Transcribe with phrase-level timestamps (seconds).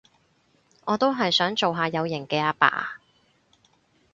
[0.85, 2.99] 我都係想做下有型嘅阿爸